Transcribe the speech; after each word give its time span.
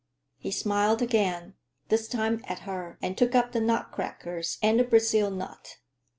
He 0.39 0.49
smiled 0.49 1.03
again, 1.03 1.53
this 1.89 2.07
time 2.07 2.43
at 2.47 2.61
her, 2.61 2.97
and 3.03 3.15
took 3.15 3.35
up 3.35 3.51
the 3.51 3.61
nutcrackers 3.61 4.57
and 4.63 4.81
a 4.81 4.83
Brazil 4.83 5.29
nut. 5.29 5.77